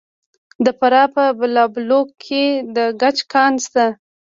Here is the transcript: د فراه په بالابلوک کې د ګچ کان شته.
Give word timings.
د 0.65 0.67
فراه 0.79 1.07
په 1.15 1.23
بالابلوک 1.39 2.07
کې 2.25 2.43
د 2.75 2.77
ګچ 3.01 3.17
کان 3.33 3.53
شته. 3.63 3.85